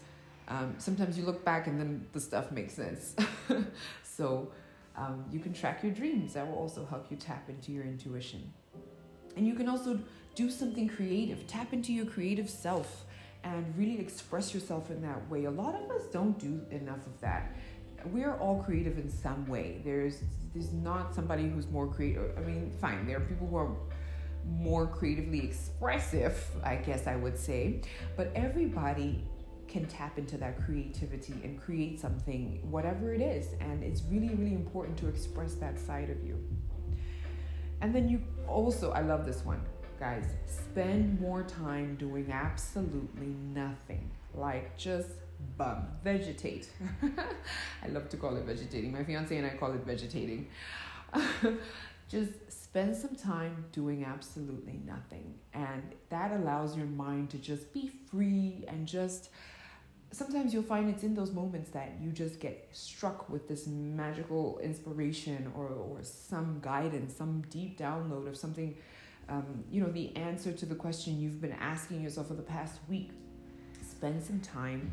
um, 0.47 0.75
sometimes 0.77 1.17
you 1.17 1.25
look 1.25 1.43
back 1.43 1.67
and 1.67 1.79
then 1.79 2.07
the 2.13 2.19
stuff 2.19 2.51
makes 2.51 2.73
sense. 2.73 3.15
so 4.03 4.51
um, 4.99 5.25
you 5.31 5.39
can 5.39 5.53
track 5.53 5.81
your 5.81 5.93
dreams. 5.93 6.33
That 6.33 6.47
will 6.47 6.57
also 6.57 6.85
help 6.85 7.09
you 7.09 7.17
tap 7.17 7.49
into 7.49 7.71
your 7.71 7.85
intuition. 7.85 8.51
And 9.37 9.47
you 9.47 9.55
can 9.55 9.69
also 9.69 9.99
do 10.35 10.49
something 10.49 10.89
creative. 10.89 11.47
Tap 11.47 11.73
into 11.73 11.93
your 11.93 12.05
creative 12.05 12.49
self 12.49 13.05
and 13.43 13.73
really 13.77 13.99
express 13.99 14.53
yourself 14.53 14.91
in 14.91 15.01
that 15.01 15.29
way. 15.29 15.45
A 15.45 15.51
lot 15.51 15.75
of 15.75 15.89
us 15.89 16.03
don't 16.11 16.37
do 16.37 16.61
enough 16.71 17.05
of 17.05 17.19
that. 17.21 17.55
We're 18.05 18.35
all 18.35 18.61
creative 18.63 18.97
in 18.97 19.09
some 19.09 19.47
way. 19.47 19.81
There's 19.83 20.21
there's 20.53 20.73
not 20.73 21.13
somebody 21.13 21.47
who's 21.47 21.69
more 21.69 21.87
creative. 21.87 22.37
I 22.37 22.41
mean, 22.41 22.71
fine, 22.81 23.05
there 23.05 23.17
are 23.17 23.21
people 23.21 23.47
who 23.47 23.57
are 23.57 23.71
more 24.47 24.87
creatively 24.87 25.43
expressive, 25.43 26.43
I 26.63 26.77
guess 26.77 27.07
I 27.07 27.15
would 27.15 27.37
say, 27.37 27.81
but 28.15 28.31
everybody 28.35 29.23
can 29.69 29.85
tap 29.85 30.17
into 30.17 30.37
that 30.37 30.63
creativity 30.65 31.33
and 31.43 31.61
create 31.61 31.99
something, 31.99 32.59
whatever 32.69 33.13
it 33.13 33.21
is. 33.21 33.53
And 33.61 33.83
it's 33.83 34.01
really, 34.09 34.29
really 34.35 34.53
important 34.53 34.97
to 34.99 35.07
express 35.07 35.53
that 35.55 35.79
side 35.79 36.09
of 36.09 36.23
you. 36.25 36.37
And 37.81 37.93
then 37.93 38.09
you 38.09 38.21
also, 38.47 38.91
I 38.91 39.01
love 39.01 39.25
this 39.25 39.45
one 39.45 39.61
guys, 39.99 40.23
spend 40.45 41.19
more 41.19 41.43
time 41.43 41.95
doing 41.97 42.31
absolutely 42.31 43.35
nothing. 43.53 44.09
Like 44.33 44.77
just 44.77 45.09
bum, 45.57 45.87
vegetate. 46.03 46.69
I 47.83 47.87
love 47.89 48.07
to 48.09 48.17
call 48.17 48.37
it 48.37 48.45
vegetating. 48.45 48.93
My 48.93 49.03
fiance 49.03 49.35
and 49.35 49.45
I 49.45 49.51
call 49.51 49.73
it 49.73 49.85
vegetating. 49.85 50.47
just 52.09 52.31
spend 52.49 52.95
some 52.95 53.15
time 53.15 53.65
doing 53.71 54.05
absolutely 54.05 54.79
nothing. 54.85 55.35
And 55.53 55.83
that 56.09 56.31
allows 56.31 56.77
your 56.77 56.87
mind 56.87 57.29
to 57.31 57.37
just 57.37 57.73
be 57.73 57.91
free 58.09 58.63
and 58.67 58.87
just 58.87 59.29
sometimes 60.11 60.53
you'll 60.53 60.63
find 60.63 60.89
it's 60.89 61.03
in 61.03 61.13
those 61.13 61.31
moments 61.31 61.69
that 61.71 61.93
you 62.01 62.11
just 62.11 62.39
get 62.39 62.67
struck 62.71 63.29
with 63.29 63.47
this 63.47 63.67
magical 63.67 64.59
inspiration 64.59 65.51
or, 65.55 65.67
or 65.67 65.99
some 66.01 66.59
guidance, 66.61 67.15
some 67.15 67.43
deep 67.49 67.77
download 67.77 68.27
of 68.27 68.35
something 68.35 68.75
um, 69.29 69.63
you 69.71 69.81
know, 69.81 69.89
the 69.89 70.15
answer 70.15 70.51
to 70.51 70.65
the 70.65 70.75
question 70.75 71.19
you've 71.19 71.39
been 71.39 71.55
asking 71.59 72.01
yourself 72.01 72.27
for 72.27 72.33
the 72.33 72.41
past 72.41 72.79
week. 72.89 73.11
Spend 73.81 74.23
some 74.23 74.39
time 74.39 74.91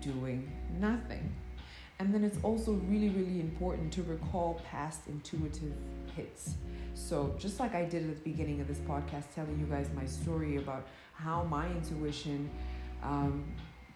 doing 0.00 0.50
nothing. 0.78 1.34
And 1.98 2.14
then 2.14 2.24
it's 2.24 2.38
also 2.42 2.72
really, 2.72 3.08
really 3.10 3.40
important 3.40 3.92
to 3.94 4.02
recall 4.02 4.60
past 4.70 5.02
intuitive 5.08 5.72
hits. 6.14 6.54
So, 6.94 7.34
just 7.38 7.60
like 7.60 7.74
I 7.74 7.84
did 7.84 8.08
at 8.08 8.16
the 8.16 8.30
beginning 8.30 8.60
of 8.60 8.68
this 8.68 8.78
podcast, 8.78 9.24
telling 9.34 9.58
you 9.58 9.66
guys 9.66 9.88
my 9.94 10.06
story 10.06 10.56
about 10.56 10.86
how 11.14 11.44
my 11.44 11.66
intuition 11.68 12.50
um, 13.02 13.44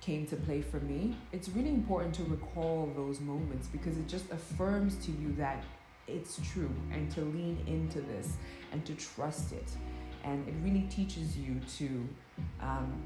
came 0.01 0.27
to 0.27 0.37
play 0.37 0.61
for 0.61 0.81
me, 0.81 1.17
it's 1.33 1.49
really 1.49 1.71
important 1.71 2.15
to 2.17 2.25
recall 2.25 2.93
those 2.97 3.21
moments 3.21 3.69
because 3.69 3.97
it 3.97 4.07
just 4.09 4.31
affirms 4.31 4.97
to 5.05 5.11
you 5.13 5.35
that 5.37 5.65
it's 6.07 6.39
true 6.53 6.71
and 6.93 7.11
to 7.13 7.23
lean 7.23 7.59
into 7.67 8.01
this 8.01 8.37
and 8.73 8.85
to 8.85 8.95
trust 8.95 9.53
it. 9.53 9.71
And 10.23 10.47
it 10.49 10.55
really 10.63 10.87
teaches 10.91 11.37
you 11.37 11.61
to, 11.79 12.09
um, 12.61 13.03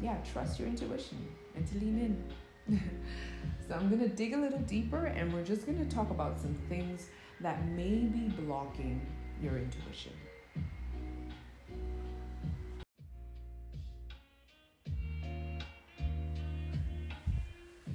yeah, 0.00 0.16
trust 0.32 0.58
your 0.58 0.68
intuition 0.68 1.18
and 1.56 1.66
to 1.66 1.78
lean 1.78 1.98
in. 2.68 2.80
so 3.68 3.74
I'm 3.74 3.88
to 4.00 4.08
dig 4.08 4.34
a 4.34 4.38
little 4.38 4.60
deeper 4.60 5.06
and 5.06 5.32
we're 5.32 5.44
just 5.44 5.66
to 5.78 5.94
talk 5.94 6.10
about 6.10 6.40
some 6.40 6.56
things 6.68 7.06
that 7.40 7.66
may 7.68 7.96
be 7.96 8.28
blocking 8.38 9.04
your 9.40 9.58
intuition. 9.58 10.12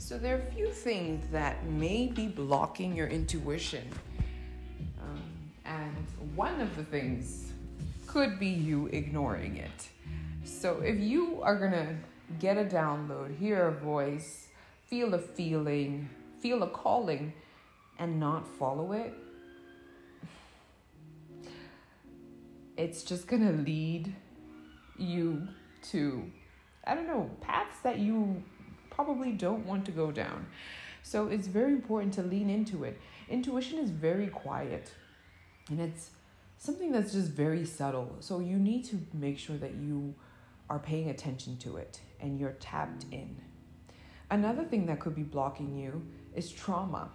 So, 0.07 0.17
there 0.17 0.37
are 0.37 0.39
a 0.39 0.51
few 0.53 0.71
things 0.71 1.27
that 1.33 1.65
may 1.65 2.07
be 2.07 2.27
blocking 2.29 2.95
your 2.95 3.07
intuition 3.07 3.85
Um, 5.01 5.21
and 5.65 6.07
one 6.33 6.61
of 6.61 6.73
the 6.77 6.85
things 6.85 7.51
could 8.05 8.39
be 8.39 8.47
you 8.47 8.87
ignoring 8.93 9.57
it. 9.57 9.89
So 10.45 10.79
if 10.79 10.97
you 10.97 11.41
are 11.41 11.59
going 11.59 11.73
to 11.73 11.95
get 12.39 12.57
a 12.57 12.63
download, 12.63 13.37
hear 13.37 13.67
a 13.67 13.73
voice, 13.73 14.47
feel 14.85 15.13
a 15.13 15.19
feeling, 15.19 16.07
feel 16.39 16.63
a 16.63 16.69
calling, 16.69 17.33
and 17.99 18.17
not 18.17 18.47
follow 18.47 18.93
it, 18.93 19.13
it's 22.77 23.03
just 23.03 23.27
going 23.27 23.45
to 23.45 23.61
lead 23.61 24.15
you 24.97 25.49
to, 25.91 26.31
I 26.85 26.95
don't 26.95 27.07
know, 27.07 27.29
paths 27.41 27.81
that 27.83 27.99
you 27.99 28.41
probably 28.97 29.31
don't 29.31 29.63
want 29.63 29.85
to 29.85 29.91
go 29.91 30.11
down. 30.11 30.47
So 31.03 31.27
it's 31.27 31.47
very 31.47 31.71
important 31.71 32.15
to 32.15 32.23
lean 32.23 32.49
into 32.49 32.83
it. 32.83 32.99
Intuition 33.29 33.77
is 33.77 33.91
very 33.91 34.27
quiet 34.27 34.91
and 35.69 35.79
it's 35.79 36.09
something 36.57 36.91
that's 36.91 37.13
just 37.13 37.29
very 37.29 37.63
subtle. 37.63 38.15
So 38.21 38.39
you 38.39 38.57
need 38.57 38.85
to 38.85 38.99
make 39.13 39.37
sure 39.37 39.57
that 39.57 39.75
you 39.75 40.15
are 40.67 40.79
paying 40.79 41.11
attention 41.11 41.57
to 41.57 41.77
it 41.77 42.01
and 42.19 42.39
you're 42.39 42.57
tapped 42.59 43.05
in. 43.11 43.37
Another 44.31 44.63
thing 44.63 44.87
that 44.87 44.99
could 44.99 45.15
be 45.15 45.21
blocking 45.21 45.77
you 45.77 46.03
is 46.35 46.51
trauma. 46.51 47.11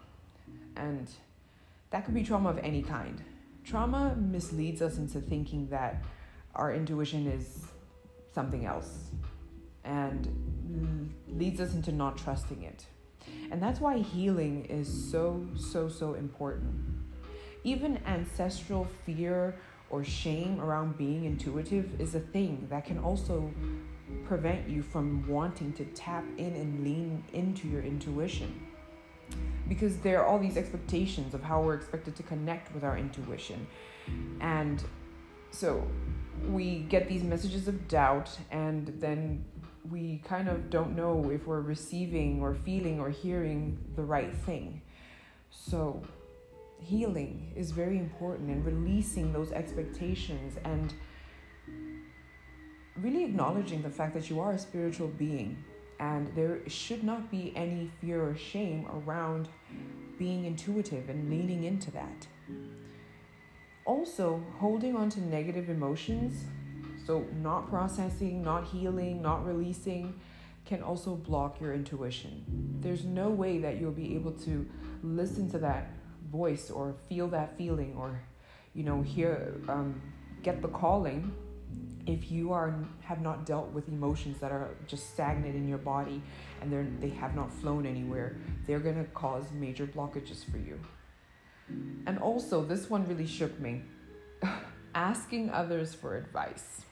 And 0.77 1.11
that 1.91 2.05
could 2.05 2.15
be 2.15 2.23
trauma 2.23 2.51
of 2.51 2.59
any 2.59 2.83
kind. 2.83 3.21
Trauma 3.65 4.15
misleads 4.17 4.83
us 4.83 4.99
into 4.99 5.21
thinking 5.21 5.69
that 5.71 6.05
our 6.55 6.73
intuition 6.73 7.27
is 7.27 7.67
something 8.33 8.67
else 8.67 9.11
and 9.85 11.12
leads 11.37 11.61
us 11.61 11.75
into 11.75 11.93
not 11.93 12.17
trusting 12.17 12.63
it. 12.63 12.87
And 13.51 13.63
that's 13.63 13.81
why 13.81 13.99
healing 13.99 14.65
is 14.67 14.89
so, 15.11 15.47
so, 15.57 15.89
so 15.89 16.15
important. 16.15 16.75
Even 17.65 17.99
ancestral 18.07 18.87
fear 19.07 19.57
or 19.91 20.03
shame 20.03 20.61
around 20.61 20.97
being 20.97 21.27
intuitive 21.27 22.01
is 22.01 22.15
a 22.15 22.21
thing 22.21 22.67
that 22.71 22.85
can 22.85 22.99
also 22.99 23.53
prevent 24.25 24.69
you 24.69 24.83
from 24.83 25.27
wanting 25.29 25.73
to 25.75 25.85
tap 25.87 26.25
in 26.39 26.55
and 26.57 26.83
lean 26.83 27.23
into 27.33 27.69
your 27.69 27.83
intuition. 27.83 28.67
Because 29.69 29.99
there 29.99 30.21
are 30.21 30.27
all 30.27 30.39
these 30.39 30.57
expectations 30.57 31.35
of 31.35 31.43
how 31.43 31.63
we're 31.63 31.75
expected 31.75 32.17
to 32.17 32.23
connect 32.23 32.75
with 32.75 32.85
our 32.85 32.99
intuition. 32.99 33.67
And 34.41 34.83
so 35.51 35.87
we 36.49 36.81
get 36.81 37.09
these 37.09 37.23
messages 37.23 37.69
of 37.69 37.87
doubt, 37.87 38.31
and 38.51 38.89
then 38.99 39.45
we 39.91 40.23
kind 40.25 40.49
of 40.49 40.71
don't 40.71 40.95
know 40.95 41.31
if 41.31 41.47
we're 41.47 41.61
receiving 41.61 42.41
or 42.41 42.55
feeling 42.55 43.01
or 43.01 43.11
hearing 43.11 43.79
the 43.97 44.03
right 44.03 44.35
thing. 44.35 44.83
So, 45.51 46.03
healing 46.79 47.53
is 47.57 47.71
very 47.71 47.99
important 47.99 48.51
and 48.51 48.65
releasing 48.65 49.33
those 49.33 49.53
expectations 49.53 50.57
and 50.65 50.95
really 52.97 53.25
acknowledging 53.25 53.83
the 53.83 53.91
fact 53.91 54.15
that 54.15 54.29
you 54.29 54.41
are 54.41 54.53
a 54.53 54.59
spiritual 54.59 55.09
being 55.09 55.63
and 56.03 56.35
there 56.35 56.69
should 56.69 57.05
not 57.05 57.31
be 57.31 57.53
any 57.55 57.91
fear 58.01 58.29
or 58.29 58.35
shame 58.35 58.87
around 58.93 59.49
being 60.19 60.45
intuitive 60.45 61.09
and 61.09 61.31
leaning 61.31 61.65
into 61.65 61.91
that. 61.93 62.27
Also, 63.85 64.43
holding 64.59 64.97
on 64.97 65.09
to 65.11 65.21
negative 65.21 65.69
emotions 65.69 66.45
so, 67.07 67.27
not 67.41 67.69
processing, 67.69 68.43
not 68.43 68.69
healing, 68.69 69.23
not 69.23 69.45
releasing 69.47 70.15
can 70.65 70.83
also 70.83 71.17
block 71.17 71.61
your 71.61 71.75
intuition. 71.75 72.45
There's 72.81 73.05
no 73.05 73.29
way 73.29 73.59
that 73.59 73.81
you'll 73.81 73.91
be 73.91 74.15
able 74.15 74.33
to 74.33 74.69
listen 75.03 75.51
to 75.51 75.59
that 75.59 75.91
voice 76.31 76.71
or 76.71 76.95
feel 77.09 77.29
that 77.29 77.59
feeling 77.59 77.97
or, 77.99 78.21
you 78.75 78.85
know, 78.85 79.03
hear, 79.03 79.55
um, 79.69 80.01
get 80.43 80.63
the 80.63 80.69
calling 80.69 81.33
if 82.07 82.33
you 82.33 82.53
are 82.53 82.75
have 83.01 83.21
not 83.21 83.47
dealt 83.47 83.71
with 83.73 83.87
emotions 83.89 84.39
that 84.41 84.51
are 84.51 84.71
just 84.89 85.11
stagnant 85.13 85.55
in 85.55 85.69
your 85.69 85.79
body 85.79 86.21
and 86.61 86.73
they're 86.73 86.87
they 87.01 87.09
have 87.09 87.35
not 87.35 87.53
flown 87.53 87.87
anywhere. 87.87 88.37
They're 88.67 88.81
going 88.81 88.97
to 88.97 89.09
cause 89.13 89.45
major 89.53 89.87
blockages 89.87 90.45
for 90.51 90.59
you. 90.59 90.81
And 92.07 92.19
also 92.19 92.65
this 92.65 92.91
one 92.91 93.07
really 93.07 93.27
shook 93.27 93.59
me. 93.61 93.83
Asking 94.95 95.49
others 95.51 95.95
for 95.95 96.17
advice 96.17 96.83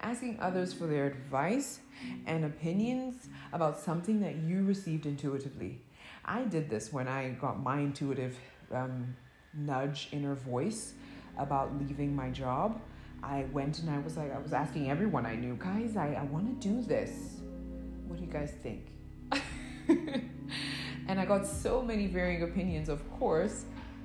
asking 0.00 0.38
others 0.40 0.72
for 0.72 0.86
their 0.86 1.06
advice 1.06 1.80
and 2.26 2.44
opinions 2.44 3.28
about 3.52 3.78
something 3.78 4.20
that 4.20 4.36
you 4.36 4.64
received 4.64 5.06
intuitively. 5.06 5.80
I 6.24 6.42
did 6.42 6.68
this 6.68 6.92
when 6.92 7.08
I 7.08 7.30
got 7.30 7.62
my 7.62 7.78
intuitive 7.80 8.36
um, 8.72 9.16
nudge 9.54 10.08
inner 10.12 10.34
voice 10.34 10.94
about 11.38 11.78
leaving 11.78 12.14
my 12.14 12.30
job. 12.30 12.80
I 13.22 13.46
went 13.52 13.80
and 13.80 13.90
I 13.90 13.98
was 13.98 14.16
like, 14.16 14.34
I 14.34 14.38
was 14.38 14.52
asking 14.52 14.90
everyone 14.90 15.26
I 15.26 15.34
knew, 15.34 15.56
guys, 15.56 15.96
I, 15.96 16.14
I 16.14 16.22
want 16.24 16.60
to 16.60 16.68
do 16.68 16.82
this. 16.82 17.40
What 18.06 18.18
do 18.18 18.24
you 18.24 18.30
guys 18.30 18.52
think? 18.62 18.86
and 21.08 21.18
I 21.18 21.24
got 21.24 21.46
so 21.46 21.82
many 21.82 22.06
varying 22.06 22.42
opinions, 22.42 22.88
of 22.88 23.08
course. 23.18 23.64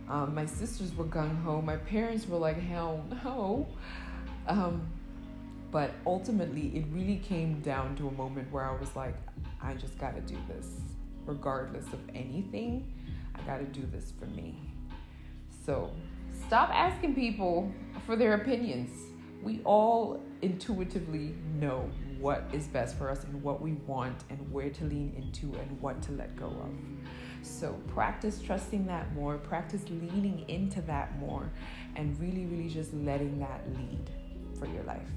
Um, 0.09 0.33
my 0.33 0.45
sisters 0.45 0.93
were 0.95 1.05
gung 1.05 1.41
ho. 1.43 1.61
My 1.61 1.77
parents 1.77 2.27
were 2.27 2.37
like, 2.37 2.59
hell 2.59 3.05
no. 3.23 3.67
Um, 4.47 4.87
but 5.73 5.95
ultimately, 6.05 6.67
it 6.75 6.85
really 6.91 7.17
came 7.17 7.59
down 7.61 7.95
to 7.95 8.07
a 8.07 8.11
moment 8.11 8.49
where 8.51 8.63
I 8.63 8.79
was 8.79 8.95
like, 8.95 9.15
I 9.59 9.73
just 9.73 9.97
got 9.97 10.13
to 10.15 10.21
do 10.21 10.37
this. 10.47 10.67
Regardless 11.25 11.87
of 11.87 11.99
anything, 12.13 12.93
I 13.33 13.41
got 13.41 13.57
to 13.57 13.65
do 13.65 13.81
this 13.91 14.13
for 14.19 14.27
me. 14.27 14.55
So 15.65 15.91
stop 16.45 16.69
asking 16.69 17.15
people 17.15 17.73
for 18.05 18.15
their 18.15 18.35
opinions. 18.35 18.91
We 19.41 19.61
all 19.63 20.21
intuitively 20.43 21.33
know 21.59 21.89
what 22.19 22.43
is 22.53 22.67
best 22.67 22.95
for 22.95 23.09
us 23.09 23.23
and 23.23 23.41
what 23.41 23.59
we 23.59 23.73
want 23.87 24.25
and 24.29 24.51
where 24.51 24.69
to 24.69 24.83
lean 24.85 25.15
into 25.17 25.57
and 25.59 25.81
what 25.81 26.03
to 26.03 26.11
let 26.11 26.35
go 26.35 26.45
of. 26.45 26.69
So 27.41 27.73
practice 27.87 28.39
trusting 28.39 28.85
that 28.85 29.11
more, 29.15 29.39
practice 29.39 29.81
leaning 29.89 30.45
into 30.47 30.81
that 30.81 31.17
more, 31.17 31.49
and 31.95 32.17
really, 32.19 32.45
really 32.45 32.69
just 32.69 32.93
letting 32.93 33.39
that 33.39 33.63
lead 33.75 34.11
for 34.59 34.67
your 34.67 34.83
life. 34.83 35.09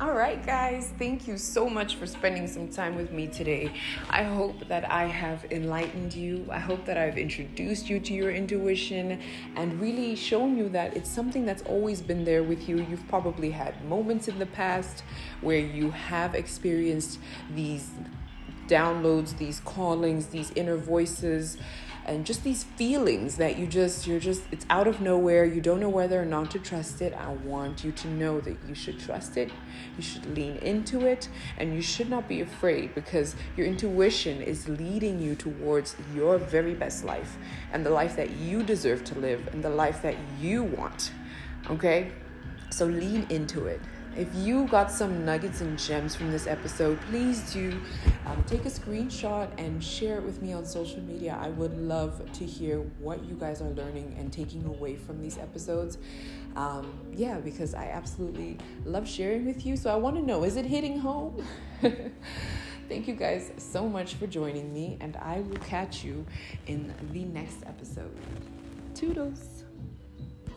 All 0.00 0.14
right, 0.14 0.42
guys, 0.46 0.94
thank 0.98 1.28
you 1.28 1.36
so 1.36 1.68
much 1.68 1.96
for 1.96 2.06
spending 2.06 2.48
some 2.48 2.68
time 2.68 2.96
with 2.96 3.12
me 3.12 3.26
today. 3.26 3.70
I 4.08 4.22
hope 4.22 4.66
that 4.66 4.90
I 4.90 5.04
have 5.04 5.44
enlightened 5.50 6.14
you. 6.14 6.46
I 6.50 6.58
hope 6.58 6.86
that 6.86 6.96
I've 6.96 7.18
introduced 7.18 7.90
you 7.90 8.00
to 8.00 8.14
your 8.14 8.30
intuition 8.30 9.20
and 9.56 9.78
really 9.78 10.16
shown 10.16 10.56
you 10.56 10.70
that 10.70 10.96
it's 10.96 11.10
something 11.10 11.44
that's 11.44 11.60
always 11.64 12.00
been 12.00 12.24
there 12.24 12.42
with 12.42 12.66
you. 12.66 12.78
You've 12.78 13.06
probably 13.08 13.50
had 13.50 13.84
moments 13.84 14.26
in 14.26 14.38
the 14.38 14.46
past 14.46 15.04
where 15.42 15.58
you 15.58 15.90
have 15.90 16.34
experienced 16.34 17.18
these 17.54 17.90
downloads, 18.68 19.36
these 19.36 19.60
callings, 19.60 20.28
these 20.28 20.50
inner 20.52 20.78
voices 20.78 21.58
and 22.06 22.26
just 22.26 22.44
these 22.44 22.64
feelings 22.64 23.36
that 23.36 23.58
you 23.58 23.66
just 23.66 24.06
you're 24.06 24.20
just 24.20 24.42
it's 24.50 24.66
out 24.70 24.86
of 24.86 25.00
nowhere. 25.00 25.44
You 25.44 25.60
don't 25.60 25.80
know 25.80 25.88
whether 25.88 26.20
or 26.20 26.24
not 26.24 26.50
to 26.52 26.58
trust 26.58 27.02
it. 27.02 27.12
I 27.14 27.28
want 27.32 27.84
you 27.84 27.92
to 27.92 28.08
know 28.08 28.40
that 28.40 28.56
you 28.68 28.74
should 28.74 28.98
trust 28.98 29.36
it. 29.36 29.50
You 29.96 30.02
should 30.02 30.26
lean 30.36 30.56
into 30.56 31.06
it 31.06 31.28
and 31.58 31.74
you 31.74 31.82
should 31.82 32.10
not 32.10 32.28
be 32.28 32.40
afraid 32.40 32.94
because 32.94 33.36
your 33.56 33.66
intuition 33.66 34.42
is 34.42 34.68
leading 34.68 35.20
you 35.20 35.34
towards 35.34 35.96
your 36.14 36.38
very 36.38 36.74
best 36.74 37.04
life 37.04 37.36
and 37.72 37.84
the 37.84 37.90
life 37.90 38.16
that 38.16 38.30
you 38.30 38.62
deserve 38.62 39.04
to 39.04 39.18
live 39.18 39.48
and 39.52 39.62
the 39.62 39.70
life 39.70 40.02
that 40.02 40.16
you 40.40 40.62
want 40.62 41.12
okay? 41.68 42.12
So 42.70 42.86
lean 42.86 43.26
into 43.30 43.66
it 43.66 43.80
if 44.20 44.28
you 44.34 44.66
got 44.66 44.90
some 44.90 45.24
nuggets 45.24 45.62
and 45.62 45.78
gems 45.78 46.14
from 46.14 46.30
this 46.30 46.46
episode, 46.46 47.00
please 47.08 47.50
do 47.54 47.80
um, 48.26 48.44
take 48.46 48.66
a 48.66 48.68
screenshot 48.68 49.48
and 49.58 49.82
share 49.82 50.18
it 50.18 50.22
with 50.22 50.42
me 50.42 50.52
on 50.52 50.66
social 50.66 51.00
media. 51.00 51.38
I 51.40 51.48
would 51.48 51.74
love 51.78 52.30
to 52.34 52.44
hear 52.44 52.80
what 52.98 53.24
you 53.24 53.34
guys 53.34 53.62
are 53.62 53.70
learning 53.70 54.14
and 54.18 54.30
taking 54.30 54.66
away 54.66 54.96
from 54.96 55.22
these 55.22 55.38
episodes. 55.38 55.96
Um, 56.54 56.92
yeah, 57.14 57.38
because 57.38 57.74
I 57.74 57.84
absolutely 57.86 58.58
love 58.84 59.08
sharing 59.08 59.46
with 59.46 59.64
you. 59.64 59.74
So 59.78 59.90
I 59.90 59.96
want 59.96 60.16
to 60.16 60.22
know 60.22 60.44
is 60.44 60.56
it 60.56 60.66
hitting 60.66 60.98
home? 60.98 61.42
Thank 62.88 63.08
you 63.08 63.14
guys 63.14 63.52
so 63.56 63.88
much 63.88 64.16
for 64.16 64.26
joining 64.26 64.70
me, 64.74 64.98
and 65.00 65.16
I 65.16 65.40
will 65.40 65.58
catch 65.58 66.04
you 66.04 66.26
in 66.66 66.92
the 67.12 67.24
next 67.24 67.62
episode. 67.64 68.14
Toodles. 68.94 69.49